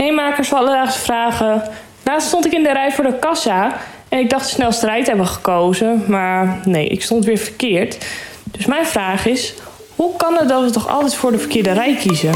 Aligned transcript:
Hey 0.00 0.12
makers 0.12 0.48
van 0.48 0.58
Alledaagse 0.58 0.98
Vragen. 0.98 1.62
Laatst 2.04 2.28
stond 2.28 2.46
ik 2.46 2.52
in 2.52 2.62
de 2.62 2.72
rij 2.72 2.92
voor 2.92 3.04
de 3.04 3.18
kassa 3.18 3.76
en 4.08 4.18
ik 4.18 4.30
dacht 4.30 4.44
de 4.44 4.50
snelste 4.50 4.86
rij 4.86 5.02
te 5.02 5.08
hebben 5.08 5.26
gekozen. 5.26 6.04
Maar 6.08 6.60
nee, 6.64 6.86
ik 6.86 7.02
stond 7.02 7.24
weer 7.24 7.38
verkeerd. 7.38 8.06
Dus 8.44 8.66
mijn 8.66 8.86
vraag 8.86 9.26
is, 9.26 9.54
hoe 9.96 10.16
kan 10.16 10.36
het 10.36 10.48
dat 10.48 10.64
we 10.64 10.70
toch 10.70 10.88
altijd 10.88 11.14
voor 11.14 11.32
de 11.32 11.38
verkeerde 11.38 11.72
rij 11.72 11.94
kiezen? 11.94 12.32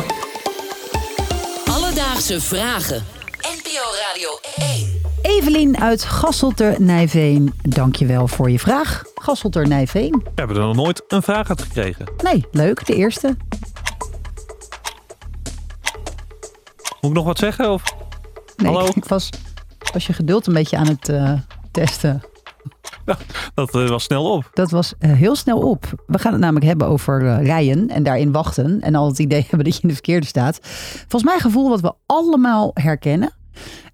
Alledaagse 1.70 2.40
Vragen. 2.40 3.04
NPO 3.40 3.84
Radio 4.08 4.28
1. 4.56 5.00
Evelien 5.22 5.80
uit 5.80 6.04
Gasselter 6.04 6.74
Nijveen, 6.78 7.54
dankjewel 7.62 8.28
voor 8.28 8.50
je 8.50 8.58
vraag. 8.58 9.02
Gasselter 9.14 9.68
Nijveen. 9.68 10.20
We 10.24 10.30
hebben 10.34 10.56
er 10.56 10.62
nog 10.62 10.76
nooit 10.76 11.02
een 11.08 11.22
vraag 11.22 11.48
uit 11.48 11.62
gekregen. 11.62 12.06
Nee, 12.22 12.44
leuk, 12.50 12.86
de 12.86 12.94
eerste. 12.94 13.36
Moet 17.04 17.12
ik 17.12 17.18
nog 17.18 17.28
wat 17.28 17.38
zeggen? 17.38 17.72
Of? 17.72 17.82
Nee, 18.56 18.72
Hallo? 18.72 18.88
ik 18.94 19.04
was, 19.04 19.30
was 19.92 20.06
je 20.06 20.12
geduld 20.12 20.46
een 20.46 20.54
beetje 20.54 20.76
aan 20.76 20.86
het 20.86 21.08
eh, 21.08 21.32
testen. 21.70 22.22
Dat 23.54 23.74
eh, 23.74 23.88
was 23.88 24.04
snel 24.04 24.32
op. 24.32 24.50
Dat 24.52 24.70
was 24.70 24.94
eh, 24.98 25.12
heel 25.12 25.36
snel 25.36 25.58
op. 25.58 26.04
We 26.06 26.18
gaan 26.18 26.32
het 26.32 26.40
namelijk 26.40 26.66
hebben 26.66 26.86
over 26.86 27.42
rijden 27.42 27.88
en 27.88 28.02
daarin 28.02 28.32
wachten. 28.32 28.80
En 28.80 28.94
al 28.94 29.06
het 29.06 29.18
idee 29.18 29.40
hebben 29.48 29.64
dat 29.64 29.76
je 29.76 29.82
in 29.82 29.88
de 29.88 29.94
verkeerde 29.94 30.26
staat. 30.26 30.58
Volgens 30.62 31.24
mij 31.24 31.34
een 31.34 31.40
gevoel 31.40 31.68
wat 31.68 31.80
we 31.80 31.92
allemaal 32.06 32.70
herkennen. 32.74 33.32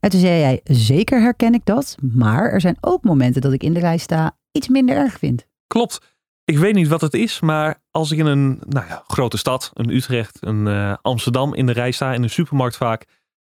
En 0.00 0.10
toen 0.10 0.20
zei 0.20 0.38
jij, 0.38 0.60
zeker 0.64 1.20
herken 1.20 1.54
ik 1.54 1.64
dat. 1.64 1.96
Maar 2.12 2.50
er 2.50 2.60
zijn 2.60 2.76
ook 2.80 3.04
momenten 3.04 3.40
dat 3.40 3.52
ik 3.52 3.62
in 3.62 3.74
de 3.74 3.80
rij 3.80 3.98
sta 3.98 4.36
iets 4.52 4.68
minder 4.68 4.96
erg 4.96 5.18
vind. 5.18 5.46
Klopt. 5.66 6.00
Ik 6.44 6.58
weet 6.58 6.74
niet 6.74 6.88
wat 6.88 7.00
het 7.00 7.14
is, 7.14 7.40
maar 7.40 7.82
als 7.90 8.10
ik 8.10 8.18
in 8.18 8.26
een 8.26 8.60
nou 8.66 8.86
ja, 8.86 9.04
grote 9.06 9.36
stad, 9.36 9.70
een 9.74 9.90
Utrecht, 9.90 10.38
een 10.40 10.66
eh, 10.66 10.94
Amsterdam 11.02 11.54
in 11.54 11.66
de 11.66 11.72
rij 11.72 11.90
sta, 11.90 12.12
in 12.12 12.22
een 12.22 12.30
supermarkt 12.30 12.76
vaak, 12.76 13.06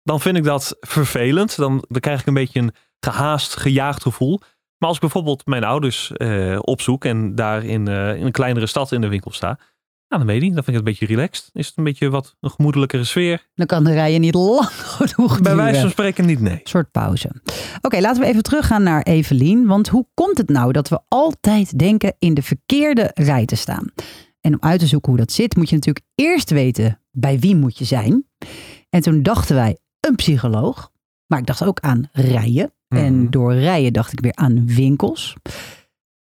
dan 0.03 0.19
vind 0.19 0.37
ik 0.37 0.43
dat 0.43 0.77
vervelend. 0.79 1.55
Dan, 1.55 1.85
dan 1.87 2.01
krijg 2.01 2.19
ik 2.19 2.25
een 2.25 2.33
beetje 2.33 2.59
een 2.59 2.73
gehaast, 2.99 3.55
gejaagd 3.55 4.01
gevoel. 4.01 4.39
Maar 4.77 4.89
als 4.89 4.95
ik 4.95 5.01
bijvoorbeeld 5.01 5.45
mijn 5.45 5.63
ouders 5.63 6.11
eh, 6.11 6.57
opzoek 6.61 7.05
en 7.05 7.35
daar 7.35 7.63
in, 7.63 7.87
eh, 7.87 8.15
in 8.15 8.25
een 8.25 8.31
kleinere 8.31 8.65
stad 8.65 8.91
in 8.91 9.01
de 9.01 9.07
winkel 9.07 9.31
sta, 9.31 9.59
nou, 10.11 10.23
dan 10.23 10.25
weet 10.33 10.41
ik, 10.43 10.53
dan 10.53 10.63
vind 10.63 10.67
ik 10.67 10.73
het 10.73 10.75
een 10.75 10.83
beetje 10.97 11.05
relaxed. 11.15 11.49
Is 11.53 11.67
het 11.67 11.77
een 11.77 11.83
beetje 11.83 12.09
wat 12.09 12.35
een 12.39 12.49
gemoedelijkere 12.51 13.03
sfeer? 13.03 13.49
Dan 13.55 13.65
kan 13.65 13.83
de 13.83 13.93
rijen 13.93 14.21
niet 14.21 14.33
lang 14.33 14.69
genoeg 14.99 15.41
Bij 15.41 15.55
wijze 15.55 15.81
van 15.81 15.89
spreken 15.89 16.25
niet, 16.25 16.39
nee. 16.39 16.53
Een 16.53 16.59
soort 16.63 16.91
pauze. 16.91 17.41
Oké, 17.81 17.99
laten 17.99 18.21
we 18.21 18.27
even 18.27 18.43
teruggaan 18.43 18.83
naar 18.83 19.01
Evelien. 19.01 19.65
Want 19.65 19.87
hoe 19.87 20.07
komt 20.13 20.37
het 20.37 20.49
nou 20.49 20.71
dat 20.71 20.89
we 20.89 20.99
altijd 21.07 21.79
denken 21.79 22.15
in 22.19 22.33
de 22.33 22.41
verkeerde 22.41 23.11
rij 23.13 23.45
te 23.45 23.55
staan? 23.55 23.85
En 24.41 24.53
om 24.53 24.59
uit 24.69 24.79
te 24.79 24.87
zoeken 24.87 25.09
hoe 25.09 25.19
dat 25.19 25.31
zit, 25.31 25.55
moet 25.55 25.69
je 25.69 25.75
natuurlijk 25.75 26.05
eerst 26.15 26.49
weten 26.49 27.01
bij 27.11 27.39
wie 27.39 27.55
moet 27.55 27.77
je 27.77 27.85
zijn. 27.85 28.25
En 28.89 29.01
toen 29.01 29.23
dachten 29.23 29.55
wij 29.55 29.77
een 29.99 30.15
psycholoog. 30.15 30.91
Maar 31.27 31.39
ik 31.39 31.45
dacht 31.45 31.63
ook 31.65 31.79
aan 31.79 32.09
rijen. 32.11 32.73
En 32.87 33.21
Mhm. 33.21 33.29
door 33.29 33.53
rijen 33.53 33.93
dacht 33.93 34.11
ik 34.11 34.19
weer 34.19 34.35
aan 34.35 34.65
winkels. 34.67 35.35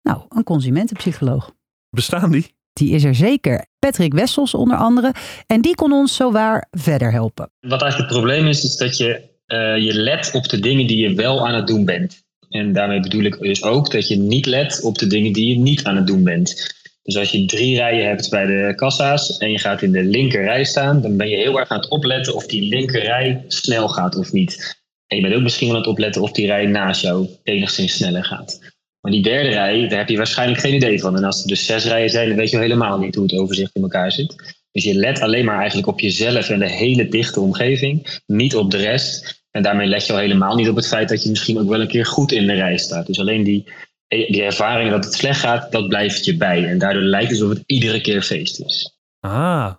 Nou, 0.01 0.21
een 0.29 0.43
consumentenpsycholoog. 0.43 1.51
Bestaan 1.89 2.31
die? 2.31 2.55
Die 2.77 2.91
is 2.91 3.03
er 3.03 3.15
zeker. 3.15 3.65
Patrick 3.79 4.13
Wessels 4.13 4.53
onder 4.53 4.77
andere. 4.77 5.13
En 5.47 5.61
die 5.61 5.75
kon 5.75 5.91
ons 5.91 6.15
zowaar 6.15 6.67
verder 6.71 7.11
helpen. 7.11 7.51
Wat 7.59 7.81
eigenlijk 7.81 8.11
het 8.11 8.19
probleem 8.19 8.47
is, 8.47 8.63
is 8.63 8.77
dat 8.77 8.97
je 8.97 9.21
eh, 9.45 9.77
je 9.77 9.93
let 9.93 10.29
op 10.33 10.49
de 10.49 10.59
dingen 10.59 10.87
die 10.87 10.97
je 10.97 11.13
wel 11.13 11.47
aan 11.47 11.53
het 11.53 11.67
doen 11.67 11.85
bent. 11.85 12.25
En 12.49 12.73
daarmee 12.73 12.99
bedoel 12.99 13.23
ik 13.23 13.39
dus 13.39 13.63
ook 13.63 13.91
dat 13.91 14.07
je 14.07 14.17
niet 14.17 14.45
let 14.45 14.81
op 14.81 14.97
de 14.97 15.07
dingen 15.07 15.33
die 15.33 15.49
je 15.49 15.59
niet 15.59 15.83
aan 15.83 15.95
het 15.95 16.07
doen 16.07 16.23
bent. 16.23 16.75
Dus 17.03 17.17
als 17.17 17.31
je 17.31 17.45
drie 17.45 17.77
rijen 17.77 18.07
hebt 18.07 18.29
bij 18.29 18.45
de 18.45 18.73
kassa's 18.75 19.37
en 19.37 19.51
je 19.51 19.59
gaat 19.59 19.81
in 19.81 19.91
de 19.91 20.03
linker 20.03 20.43
rij 20.43 20.63
staan, 20.63 21.01
dan 21.01 21.17
ben 21.17 21.29
je 21.29 21.35
heel 21.35 21.59
erg 21.59 21.69
aan 21.69 21.79
het 21.79 21.89
opletten 21.89 22.35
of 22.35 22.45
die 22.45 22.69
linker 22.69 23.01
rij 23.01 23.43
snel 23.47 23.87
gaat 23.89 24.15
of 24.15 24.31
niet. 24.31 24.77
En 25.07 25.17
je 25.17 25.23
bent 25.23 25.35
ook 25.35 25.41
misschien 25.41 25.67
wel 25.67 25.75
aan 25.75 25.81
het 25.81 25.91
opletten 25.91 26.21
of 26.21 26.31
die 26.31 26.45
rij 26.45 26.65
naast 26.65 27.01
jou 27.01 27.27
enigszins 27.43 27.93
sneller 27.93 28.25
gaat. 28.25 28.75
Maar 29.07 29.15
die 29.15 29.25
derde 29.25 29.49
rij, 29.49 29.87
daar 29.87 29.97
heb 29.97 30.09
je 30.09 30.17
waarschijnlijk 30.17 30.59
geen 30.59 30.73
idee 30.73 30.99
van. 30.99 31.17
En 31.17 31.23
als 31.23 31.41
er 31.41 31.47
dus 31.47 31.65
zes 31.65 31.85
rijen 31.85 32.09
zijn, 32.09 32.27
dan 32.27 32.37
weet 32.37 32.49
je 32.49 32.57
helemaal 32.57 32.99
niet 32.99 33.15
hoe 33.15 33.23
het 33.23 33.33
overzicht 33.33 33.75
in 33.75 33.81
elkaar 33.81 34.11
zit. 34.11 34.55
Dus 34.71 34.83
je 34.83 34.93
let 34.93 35.21
alleen 35.21 35.45
maar 35.45 35.57
eigenlijk 35.57 35.87
op 35.87 35.99
jezelf 35.99 36.49
en 36.49 36.59
de 36.59 36.69
hele 36.69 37.07
dichte 37.07 37.39
omgeving, 37.39 38.19
niet 38.25 38.55
op 38.55 38.71
de 38.71 38.77
rest. 38.77 39.43
En 39.51 39.63
daarmee 39.63 39.87
let 39.87 40.05
je 40.05 40.13
al 40.13 40.19
helemaal 40.19 40.55
niet 40.55 40.69
op 40.69 40.75
het 40.75 40.87
feit 40.87 41.09
dat 41.09 41.23
je 41.23 41.29
misschien 41.29 41.59
ook 41.59 41.69
wel 41.69 41.81
een 41.81 41.87
keer 41.87 42.05
goed 42.05 42.31
in 42.31 42.47
de 42.47 42.53
rij 42.53 42.77
staat. 42.77 43.07
Dus 43.07 43.19
alleen 43.19 43.43
die, 43.43 43.63
die 44.07 44.43
ervaring 44.43 44.91
dat 44.91 45.05
het 45.05 45.13
slecht 45.13 45.39
gaat, 45.39 45.71
dat 45.71 45.87
blijft 45.87 46.25
je 46.25 46.37
bij. 46.37 46.65
En 46.65 46.77
daardoor 46.77 47.03
lijkt 47.03 47.31
het 47.31 47.41
alsof 47.41 47.57
het 47.57 47.63
iedere 47.65 48.01
keer 48.01 48.21
feest 48.21 48.59
is. 48.59 48.97
Ah. 49.19 49.73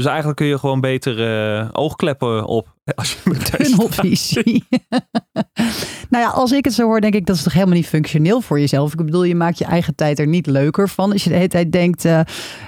Dus 0.00 0.08
eigenlijk 0.08 0.38
kun 0.38 0.48
je 0.48 0.58
gewoon 0.58 0.80
beter 0.80 1.48
eh, 1.58 1.68
oogkleppen 1.72 2.44
op. 2.44 2.74
Als 2.94 3.12
je 3.12 3.34
staat. 3.34 3.56
Tunnelvisie. 3.56 4.64
nou 6.10 6.24
ja, 6.24 6.28
als 6.28 6.52
ik 6.52 6.64
het 6.64 6.74
zo 6.74 6.82
hoor, 6.84 7.00
denk 7.00 7.14
ik 7.14 7.26
dat 7.26 7.36
is 7.36 7.42
toch 7.42 7.52
helemaal 7.52 7.74
niet 7.74 7.86
functioneel 7.86 8.40
voor 8.40 8.60
jezelf. 8.60 8.92
Ik 8.92 9.04
bedoel, 9.04 9.22
je 9.22 9.34
maakt 9.34 9.58
je 9.58 9.64
eigen 9.64 9.94
tijd 9.94 10.18
er 10.18 10.26
niet 10.26 10.46
leuker 10.46 10.88
van. 10.88 11.12
Als 11.12 11.24
je 11.24 11.30
de 11.30 11.36
hele 11.36 11.48
tijd 11.48 11.72
denkt, 11.72 12.04
eh 12.04 12.20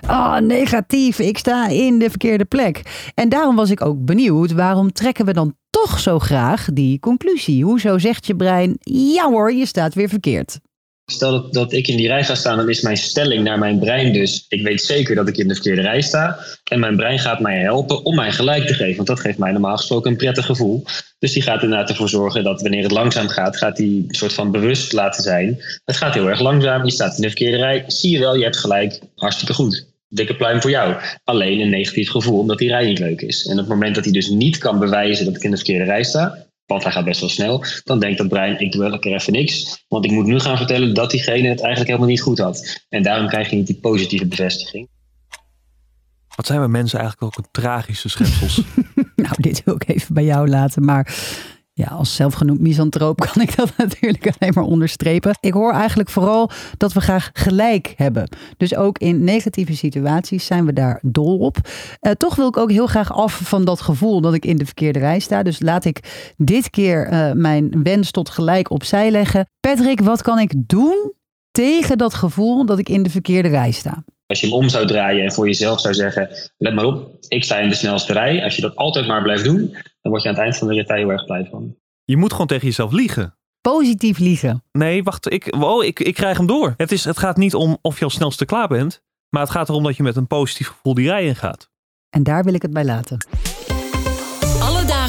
ah, 0.06 0.40
negatief, 0.40 1.18
ik 1.18 1.38
sta 1.38 1.68
in 1.68 1.98
de 1.98 2.10
verkeerde 2.10 2.44
plek. 2.44 3.10
En 3.14 3.28
daarom 3.28 3.56
was 3.56 3.70
ik 3.70 3.84
ook 3.84 4.04
benieuwd, 4.04 4.52
waarom 4.52 4.92
trekken 4.92 5.24
we 5.24 5.32
dan 5.32 5.54
toch 5.70 5.98
zo 5.98 6.18
graag 6.18 6.68
die 6.72 6.98
conclusie? 6.98 7.64
Hoezo 7.64 7.98
zegt 7.98 8.26
je 8.26 8.36
brein, 8.36 8.76
ja 8.80 9.28
hoor, 9.28 9.52
je 9.52 9.66
staat 9.66 9.94
weer 9.94 10.08
verkeerd. 10.08 10.58
Stel 11.12 11.30
dat, 11.30 11.52
dat 11.52 11.72
ik 11.72 11.88
in 11.88 11.96
die 11.96 12.06
rij 12.06 12.24
ga 12.24 12.34
staan, 12.34 12.56
dan 12.56 12.68
is 12.68 12.80
mijn 12.80 12.96
stelling 12.96 13.44
naar 13.44 13.58
mijn 13.58 13.78
brein 13.78 14.12
dus... 14.12 14.44
ik 14.48 14.62
weet 14.62 14.82
zeker 14.82 15.14
dat 15.14 15.28
ik 15.28 15.36
in 15.36 15.48
de 15.48 15.54
verkeerde 15.54 15.80
rij 15.80 16.00
sta. 16.00 16.38
En 16.70 16.80
mijn 16.80 16.96
brein 16.96 17.18
gaat 17.18 17.40
mij 17.40 17.58
helpen 17.58 18.04
om 18.04 18.14
mij 18.14 18.32
gelijk 18.32 18.66
te 18.66 18.74
geven. 18.74 18.96
Want 18.96 19.08
dat 19.08 19.20
geeft 19.20 19.38
mij 19.38 19.52
normaal 19.52 19.76
gesproken 19.76 20.10
een 20.10 20.16
prettig 20.16 20.46
gevoel. 20.46 20.84
Dus 21.18 21.32
die 21.32 21.42
gaat 21.42 21.62
inderdaad 21.62 21.88
ervoor 21.88 22.08
zorgen 22.08 22.44
dat 22.44 22.62
wanneer 22.62 22.82
het 22.82 22.92
langzaam 22.92 23.28
gaat... 23.28 23.56
gaat 23.56 23.76
die 23.76 24.04
soort 24.08 24.32
van 24.32 24.50
bewust 24.50 24.92
laten 24.92 25.22
zijn. 25.22 25.62
Het 25.84 25.96
gaat 25.96 26.14
heel 26.14 26.28
erg 26.28 26.40
langzaam, 26.40 26.84
je 26.84 26.90
staat 26.90 27.16
in 27.16 27.22
de 27.22 27.28
verkeerde 27.28 27.56
rij. 27.56 27.84
Zie 27.86 28.10
je 28.10 28.18
wel, 28.18 28.36
je 28.36 28.42
hebt 28.42 28.58
gelijk, 28.58 29.00
hartstikke 29.16 29.54
goed. 29.54 29.86
Dikke 30.08 30.36
pluim 30.36 30.60
voor 30.60 30.70
jou. 30.70 30.96
Alleen 31.24 31.60
een 31.60 31.70
negatief 31.70 32.10
gevoel 32.10 32.38
omdat 32.38 32.58
die 32.58 32.68
rij 32.68 32.86
niet 32.86 32.98
leuk 32.98 33.20
is. 33.20 33.46
En 33.46 33.52
op 33.52 33.58
het 33.58 33.68
moment 33.68 33.94
dat 33.94 34.04
hij 34.04 34.12
dus 34.12 34.28
niet 34.28 34.58
kan 34.58 34.78
bewijzen 34.78 35.24
dat 35.24 35.36
ik 35.36 35.42
in 35.42 35.50
de 35.50 35.56
verkeerde 35.56 35.84
rij 35.84 36.02
sta... 36.02 36.50
want 36.72 36.84
hij 36.84 36.92
gaat 36.92 37.04
best 37.04 37.20
wel 37.20 37.28
snel, 37.28 37.64
dan 37.84 37.98
denkt 37.98 38.18
dat 38.18 38.28
brein, 38.28 38.60
ik 38.60 38.72
doe 38.72 38.84
elke 38.84 38.98
keer 38.98 39.14
even 39.14 39.32
niks. 39.32 39.84
Want 39.88 40.04
ik 40.04 40.10
moet 40.10 40.26
nu 40.26 40.40
gaan 40.40 40.56
vertellen 40.56 40.94
dat 40.94 41.10
diegene 41.10 41.48
het 41.48 41.60
eigenlijk 41.60 41.86
helemaal 41.86 42.08
niet 42.08 42.22
goed 42.22 42.38
had. 42.38 42.84
En 42.88 43.02
daarom 43.02 43.28
krijg 43.28 43.50
je 43.50 43.56
niet 43.56 43.66
die 43.66 43.80
positieve 43.80 44.26
bevestiging. 44.26 44.88
Wat 46.36 46.46
zijn 46.46 46.60
we 46.60 46.68
mensen 46.68 46.98
eigenlijk 46.98 47.38
ook 47.38 47.44
een 47.44 47.50
tragische 47.50 48.08
schepsels. 48.08 48.60
Nou, 49.16 49.34
dit 49.38 49.64
wil 49.64 49.74
ik 49.74 49.88
even 49.88 50.14
bij 50.14 50.24
jou 50.24 50.48
laten, 50.48 50.84
maar 50.84 51.14
ja, 51.74 51.86
als 51.86 52.14
zelfgenoemd 52.14 52.60
misantroop 52.60 53.20
kan 53.20 53.42
ik 53.42 53.56
dat 53.56 53.72
natuurlijk 53.76 54.26
alleen 54.26 54.52
maar 54.54 54.64
onderstrepen. 54.64 55.36
Ik 55.40 55.52
hoor 55.52 55.72
eigenlijk 55.72 56.10
vooral 56.10 56.50
dat 56.76 56.92
we 56.92 57.00
graag 57.00 57.30
gelijk 57.32 57.92
hebben. 57.96 58.28
Dus 58.56 58.74
ook 58.74 58.98
in 58.98 59.24
negatieve 59.24 59.76
situaties 59.76 60.46
zijn 60.46 60.66
we 60.66 60.72
daar 60.72 60.98
dol 61.02 61.38
op. 61.38 61.56
Eh, 62.00 62.12
toch 62.12 62.34
wil 62.34 62.48
ik 62.48 62.56
ook 62.56 62.70
heel 62.70 62.86
graag 62.86 63.12
af 63.12 63.40
van 63.44 63.64
dat 63.64 63.80
gevoel 63.80 64.20
dat 64.20 64.34
ik 64.34 64.44
in 64.44 64.56
de 64.56 64.64
verkeerde 64.64 64.98
rij 64.98 65.18
sta. 65.18 65.42
Dus 65.42 65.60
laat 65.60 65.84
ik 65.84 66.32
dit 66.36 66.70
keer 66.70 67.06
eh, 67.06 67.32
mijn 67.32 67.82
wens 67.82 68.10
tot 68.10 68.30
gelijk 68.30 68.70
opzij 68.70 69.10
leggen. 69.10 69.46
Patrick, 69.60 70.00
wat 70.00 70.22
kan 70.22 70.38
ik 70.38 70.52
doen 70.56 71.12
tegen 71.50 71.98
dat 71.98 72.14
gevoel 72.14 72.66
dat 72.66 72.78
ik 72.78 72.88
in 72.88 73.02
de 73.02 73.10
verkeerde 73.10 73.48
rij 73.48 73.70
sta? 73.70 74.04
Als 74.32 74.40
je 74.40 74.46
hem 74.46 74.56
om 74.56 74.68
zou 74.68 74.86
draaien 74.86 75.24
en 75.24 75.32
voor 75.32 75.46
jezelf 75.46 75.80
zou 75.80 75.94
zeggen: 75.94 76.28
let 76.58 76.74
maar 76.74 76.84
op, 76.84 77.16
ik 77.28 77.44
sta 77.44 77.58
in 77.58 77.68
de 77.68 77.74
snelste 77.74 78.12
rij. 78.12 78.44
Als 78.44 78.56
je 78.56 78.62
dat 78.62 78.76
altijd 78.76 79.06
maar 79.06 79.22
blijft 79.22 79.44
doen, 79.44 79.76
dan 80.00 80.12
word 80.12 80.22
je 80.22 80.28
aan 80.28 80.34
het 80.34 80.44
eind 80.44 80.56
van 80.56 80.68
de 80.68 80.74
rit 80.74 80.88
heel 80.88 81.10
erg 81.10 81.24
blij 81.24 81.48
van. 81.50 81.76
Je 82.04 82.16
moet 82.16 82.32
gewoon 82.32 82.46
tegen 82.46 82.66
jezelf 82.66 82.92
liegen. 82.92 83.36
Positief 83.60 84.18
liegen. 84.18 84.64
Nee, 84.72 85.02
wacht. 85.02 85.32
Ik, 85.32 85.56
oh, 85.60 85.84
ik, 85.84 86.00
ik 86.00 86.14
krijg 86.14 86.36
hem 86.36 86.46
door. 86.46 86.74
Het, 86.76 86.92
is, 86.92 87.04
het 87.04 87.18
gaat 87.18 87.36
niet 87.36 87.54
om 87.54 87.78
of 87.82 87.98
je 87.98 88.04
als 88.04 88.14
snelste 88.14 88.44
klaar 88.44 88.68
bent. 88.68 89.02
Maar 89.28 89.42
het 89.42 89.50
gaat 89.50 89.68
erom 89.68 89.82
dat 89.82 89.96
je 89.96 90.02
met 90.02 90.16
een 90.16 90.26
positief 90.26 90.68
gevoel 90.68 90.94
die 90.94 91.08
rij 91.08 91.26
in 91.26 91.36
gaat. 91.36 91.70
En 92.10 92.22
daar 92.22 92.44
wil 92.44 92.54
ik 92.54 92.62
het 92.62 92.72
bij 92.72 92.84
laten. 92.84 93.18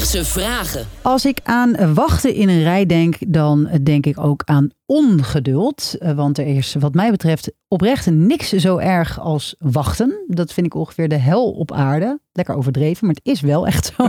Vragen. 0.04 0.86
Als 1.02 1.24
ik 1.24 1.40
aan 1.42 1.94
wachten 1.94 2.34
in 2.34 2.48
een 2.48 2.62
rij 2.62 2.86
denk, 2.86 3.16
dan 3.28 3.68
denk 3.82 4.06
ik 4.06 4.18
ook 4.18 4.42
aan 4.44 4.70
ongeduld. 4.86 5.96
Eh, 5.98 6.12
Want 6.12 6.38
er 6.38 6.46
is 6.46 6.74
wat 6.78 6.94
mij 6.94 7.10
betreft 7.10 7.52
oprecht 7.68 8.10
niks 8.10 8.48
zo 8.48 8.78
erg 8.78 9.20
als 9.20 9.54
wachten. 9.58 10.24
Dat 10.26 10.52
vind 10.52 10.66
ik 10.66 10.74
ongeveer 10.74 11.08
de 11.08 11.16
hel 11.16 11.50
op 11.50 11.72
aarde. 11.72 12.20
Lekker 12.32 12.54
overdreven, 12.54 13.06
maar 13.06 13.14
het 13.14 13.32
is 13.32 13.40
wel 13.40 13.66
echt 13.66 13.92
zo. 13.96 14.08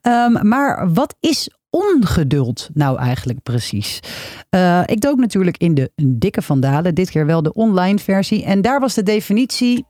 Ehm, 0.00 0.48
maar 0.48 0.92
wat 0.92 1.16
is 1.20 1.50
ongeduld 1.70 2.68
nou 2.72 2.98
eigenlijk 2.98 3.42
precies? 3.42 4.00
Eh, 4.48 4.82
ik 4.86 5.00
dook 5.00 5.18
natuurlijk 5.18 5.56
in 5.56 5.74
de 5.74 5.92
dikke 6.02 6.42
vandalen, 6.42 6.94
dit 6.94 7.10
keer 7.10 7.26
wel 7.26 7.42
de 7.42 7.52
online 7.52 7.98
versie. 7.98 8.44
En 8.44 8.62
daar 8.62 8.80
was 8.80 8.94
de 8.94 9.02
definitie 9.02 9.86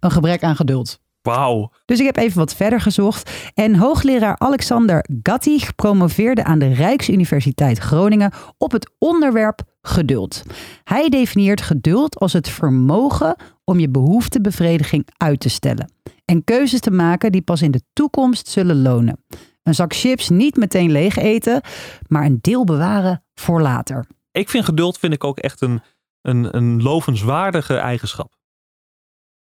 een 0.00 0.10
gebrek 0.10 0.42
aan 0.42 0.56
geduld. 0.56 1.02
Wauw. 1.24 1.70
Dus 1.84 1.98
ik 1.98 2.06
heb 2.06 2.16
even 2.16 2.38
wat 2.38 2.54
verder 2.54 2.80
gezocht. 2.80 3.30
En 3.54 3.76
hoogleraar 3.76 4.38
Alexander 4.38 5.06
Gattig 5.22 5.74
promoveerde 5.74 6.44
aan 6.44 6.58
de 6.58 6.72
Rijksuniversiteit 6.72 7.78
Groningen 7.78 8.32
op 8.58 8.72
het 8.72 8.90
onderwerp 8.98 9.60
geduld. 9.82 10.42
Hij 10.84 11.08
definieert 11.08 11.60
geduld 11.60 12.18
als 12.18 12.32
het 12.32 12.48
vermogen 12.48 13.36
om 13.64 13.78
je 13.78 13.88
behoeftebevrediging 13.88 15.08
uit 15.16 15.40
te 15.40 15.48
stellen. 15.48 15.92
En 16.24 16.44
keuzes 16.44 16.80
te 16.80 16.90
maken 16.90 17.32
die 17.32 17.42
pas 17.42 17.62
in 17.62 17.70
de 17.70 17.82
toekomst 17.92 18.48
zullen 18.48 18.82
lonen. 18.82 19.24
Een 19.62 19.74
zak 19.74 19.94
chips 19.94 20.28
niet 20.28 20.56
meteen 20.56 20.90
leeg 20.90 21.16
eten, 21.16 21.60
maar 22.08 22.24
een 22.24 22.38
deel 22.40 22.64
bewaren 22.64 23.24
voor 23.34 23.60
later. 23.60 24.06
Ik 24.32 24.48
vind 24.50 24.64
geduld 24.64 24.98
vind 24.98 25.12
ik 25.12 25.24
ook 25.24 25.38
echt 25.38 25.60
een, 25.60 25.82
een, 26.22 26.56
een 26.56 26.82
lovenswaardige 26.82 27.76
eigenschap. 27.76 28.32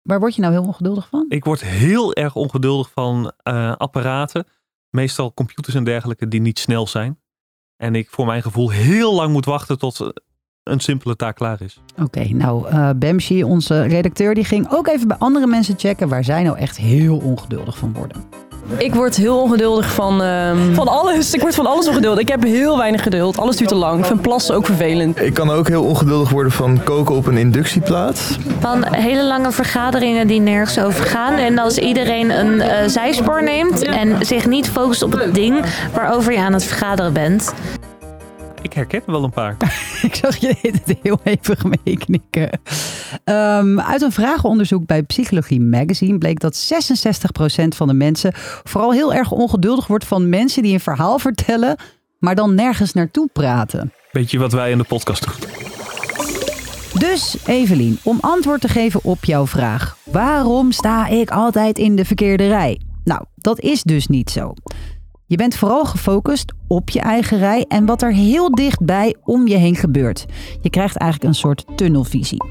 Waar 0.01 0.19
word 0.19 0.35
je 0.35 0.41
nou 0.41 0.53
heel 0.53 0.63
ongeduldig 0.63 1.07
van? 1.09 1.25
Ik 1.29 1.43
word 1.43 1.61
heel 1.61 2.13
erg 2.13 2.35
ongeduldig 2.35 2.91
van 2.91 3.31
eh, 3.43 3.75
apparaten. 3.75 4.47
Meestal 4.89 5.33
computers 5.33 5.75
en 5.75 5.83
dergelijke 5.83 6.27
die 6.27 6.41
niet 6.41 6.59
snel 6.59 6.87
zijn. 6.87 7.19
En 7.77 7.95
ik 7.95 8.09
voor 8.09 8.25
mijn 8.25 8.41
gevoel 8.41 8.69
heel 8.69 9.13
lang 9.13 9.31
moet 9.31 9.45
wachten 9.45 9.77
tot 9.77 9.99
eh, 9.99 10.07
een 10.63 10.79
simpele 10.79 11.15
taak 11.15 11.35
klaar 11.35 11.61
is. 11.61 11.81
Oké, 12.01 12.27
nou 12.27 12.69
uh, 12.69 12.89
Bemshi, 12.95 13.43
onze 13.43 13.81
redacteur, 13.81 14.35
die 14.35 14.43
ging 14.43 14.71
ook 14.71 14.87
even 14.87 15.07
bij 15.07 15.17
andere 15.17 15.47
mensen 15.47 15.79
checken 15.79 16.09
waar 16.09 16.23
zij 16.23 16.43
nou 16.43 16.57
echt 16.57 16.77
heel 16.77 17.17
ongeduldig 17.17 17.77
van 17.77 17.93
worden. 17.93 18.48
Ik 18.77 18.93
word 18.93 19.15
heel 19.15 19.41
ongeduldig 19.41 19.93
van, 19.93 20.21
uh, 20.21 20.51
van 20.73 20.87
alles. 20.87 21.33
Ik 21.33 21.41
word 21.41 21.55
van 21.55 21.65
alles 21.65 21.87
ongeduldig. 21.87 22.19
Ik 22.19 22.27
heb 22.27 22.43
heel 22.43 22.77
weinig 22.77 23.03
geduld. 23.03 23.37
Alles 23.37 23.57
duurt 23.57 23.69
te 23.69 23.75
lang. 23.75 23.99
Ik 23.99 24.05
vind 24.05 24.21
plassen 24.21 24.55
ook 24.55 24.65
vervelend. 24.65 25.21
Ik 25.21 25.33
kan 25.33 25.49
ook 25.49 25.67
heel 25.67 25.83
ongeduldig 25.83 26.29
worden 26.29 26.51
van 26.51 26.83
koken 26.83 27.15
op 27.15 27.25
een 27.25 27.37
inductieplaat. 27.37 28.37
Van 28.59 28.93
hele 28.95 29.23
lange 29.23 29.51
vergaderingen 29.51 30.27
die 30.27 30.39
nergens 30.39 30.79
over 30.79 31.05
gaan. 31.05 31.33
En 31.33 31.57
als 31.59 31.77
iedereen 31.77 32.29
een 32.39 32.55
uh, 32.55 32.73
zijspoor 32.87 33.43
neemt 33.43 33.81
en 33.81 34.25
zich 34.25 34.45
niet 34.45 34.69
focust 34.69 35.01
op 35.01 35.11
het 35.11 35.33
ding 35.33 35.65
waarover 35.93 36.31
je 36.31 36.39
aan 36.39 36.53
het 36.53 36.63
vergaderen 36.63 37.13
bent. 37.13 37.53
Ik 38.61 38.73
herken 38.73 39.01
wel 39.05 39.23
een 39.23 39.31
paar. 39.31 39.57
ik 40.07 40.15
zag 40.15 40.37
je 40.37 40.55
het 40.61 40.97
heel 41.01 41.19
even 41.23 41.57
meeknikken. 41.83 42.49
Um, 43.25 43.79
uit 43.79 44.01
een 44.01 44.11
vragenonderzoek 44.11 44.85
bij 44.85 45.03
Psychologie 45.03 45.61
Magazine 45.61 46.17
bleek 46.17 46.39
dat 46.39 46.71
66% 47.63 47.67
van 47.67 47.87
de 47.87 47.93
mensen 47.93 48.31
vooral 48.63 48.91
heel 48.91 49.13
erg 49.13 49.31
ongeduldig 49.31 49.87
wordt 49.87 50.05
van 50.05 50.29
mensen 50.29 50.63
die 50.63 50.73
een 50.73 50.79
verhaal 50.79 51.19
vertellen, 51.19 51.75
maar 52.19 52.35
dan 52.35 52.55
nergens 52.55 52.93
naartoe 52.93 53.29
praten. 53.33 53.93
Weet 54.11 54.31
je 54.31 54.39
wat 54.39 54.51
wij 54.51 54.71
in 54.71 54.77
de 54.77 54.83
podcast 54.83 55.25
doen? 55.25 55.49
Dus 56.99 57.37
Evelien, 57.45 57.99
om 58.03 58.17
antwoord 58.21 58.61
te 58.61 58.67
geven 58.67 59.03
op 59.03 59.25
jouw 59.25 59.47
vraag: 59.47 59.97
waarom 60.03 60.71
sta 60.71 61.07
ik 61.07 61.31
altijd 61.31 61.77
in 61.77 61.95
de 61.95 62.05
verkeerde 62.05 62.47
rij? 62.47 62.81
Nou, 63.03 63.23
dat 63.35 63.59
is 63.59 63.83
dus 63.83 64.07
niet 64.07 64.29
zo. 64.29 64.53
Je 65.25 65.37
bent 65.37 65.55
vooral 65.55 65.85
gefocust 65.85 66.53
op 66.67 66.89
je 66.89 66.99
eigen 66.99 67.37
rij 67.37 67.65
en 67.67 67.85
wat 67.85 68.01
er 68.01 68.13
heel 68.13 68.55
dichtbij 68.55 69.15
om 69.23 69.47
je 69.47 69.55
heen 69.55 69.75
gebeurt. 69.75 70.25
Je 70.61 70.69
krijgt 70.69 70.97
eigenlijk 70.97 71.31
een 71.31 71.39
soort 71.39 71.65
tunnelvisie. 71.75 72.43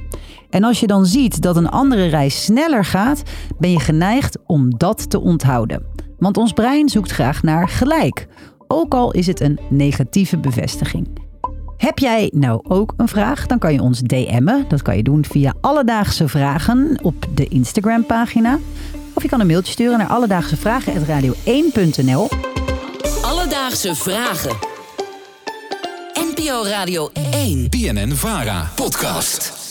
En 0.51 0.65
als 0.65 0.81
je 0.81 0.87
dan 0.87 1.07
ziet 1.07 1.43
dat 1.43 1.57
een 1.57 1.69
andere 1.69 2.07
rij 2.07 2.29
sneller 2.29 2.85
gaat, 2.85 3.23
ben 3.59 3.71
je 3.71 3.81
geneigd 3.81 4.39
om 4.47 4.79
dat 4.79 5.11
te 5.11 5.21
onthouden. 5.21 5.83
Want 6.19 6.37
ons 6.37 6.53
brein 6.53 6.89
zoekt 6.89 7.11
graag 7.11 7.43
naar 7.43 7.69
gelijk, 7.69 8.27
ook 8.69 8.95
al 8.95 9.13
is 9.13 9.27
het 9.27 9.41
een 9.41 9.59
negatieve 9.71 10.39
bevestiging. 10.39 11.27
Heb 11.77 11.99
jij 11.99 12.31
nou 12.35 12.61
ook 12.69 12.95
een 12.97 13.09
vraag? 13.09 13.47
Dan 13.47 13.59
kan 13.59 13.73
je 13.73 13.83
ons 13.83 14.01
DM'en. 14.01 14.65
Dat 14.69 14.83
kan 14.83 14.97
je 14.97 15.03
doen 15.03 15.25
via 15.25 15.55
Alledaagse 15.61 16.29
Vragen 16.29 16.99
op 17.03 17.27
de 17.35 17.49
Instagram-pagina. 17.49 18.59
Of 19.15 19.23
je 19.23 19.29
kan 19.29 19.41
een 19.41 19.47
mailtje 19.47 19.73
sturen 19.73 19.99
naar 19.99 20.09
alledaagsevragen.radio1.nl. 20.09 22.29
Alledaagse 23.23 23.95
Vragen. 23.95 24.57
NPO 26.15 26.63
Radio 26.65 27.11
1. 27.33 27.69
BNN 27.69 28.13
Vara. 28.13 28.71
Podcast. 28.75 29.68